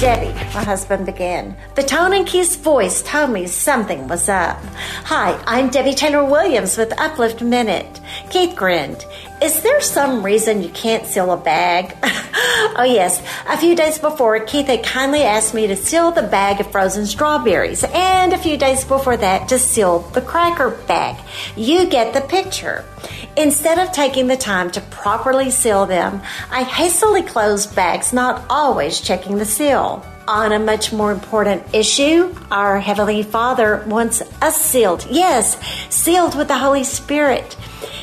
[0.00, 1.56] Debbie, my husband began.
[1.74, 4.62] The tone in Keith's voice told me something was up.
[5.04, 8.00] Hi, I'm Debbie Taylor Williams with Uplift Minute.
[8.28, 9.06] Keith grinned.
[9.40, 11.96] Is there some reason you can't seal a bag?
[12.76, 13.22] oh, yes.
[13.48, 17.04] A few days before, Keith had kindly asked me to seal the bag of frozen
[17.04, 21.22] strawberries, and a few days before that, to seal the cracker bag.
[21.54, 22.84] You get the picture.
[23.36, 29.00] Instead of taking the time to properly seal them, I hastily closed bags, not always
[29.00, 30.04] checking the seal.
[30.26, 35.06] On a much more important issue, our Heavenly Father wants us sealed.
[35.10, 35.58] Yes,
[35.90, 37.54] sealed with the Holy Spirit.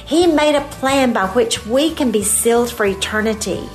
[0.06, 3.68] He made a plan by which we can be sealed for eternity.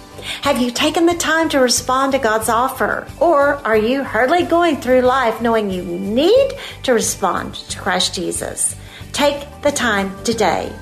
[0.43, 3.07] Have you taken the time to respond to God's offer?
[3.21, 6.53] Or are you hardly going through life knowing you need
[6.85, 8.77] to respond to Christ Jesus?
[9.13, 10.73] Take the time today.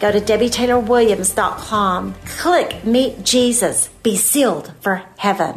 [0.00, 2.14] Go to DebbieTaylorWilliams.com.
[2.38, 3.88] Click Meet Jesus.
[4.02, 5.56] Be sealed for heaven.